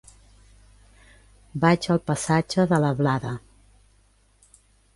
Vaig 1.65 1.85
al 1.95 2.01
passatge 2.09 2.67
de 2.73 2.81
la 2.87 2.91
Blada. 3.03 3.37